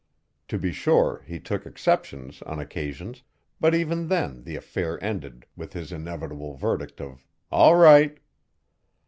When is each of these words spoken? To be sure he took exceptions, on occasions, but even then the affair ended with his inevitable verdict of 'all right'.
To 0.47 0.57
be 0.57 0.71
sure 0.71 1.23
he 1.27 1.39
took 1.39 1.67
exceptions, 1.67 2.41
on 2.41 2.57
occasions, 2.57 3.21
but 3.59 3.75
even 3.75 4.07
then 4.07 4.41
the 4.45 4.55
affair 4.55 4.97
ended 5.03 5.45
with 5.55 5.73
his 5.73 5.91
inevitable 5.91 6.55
verdict 6.55 6.99
of 6.99 7.27
'all 7.51 7.75
right'. 7.75 8.17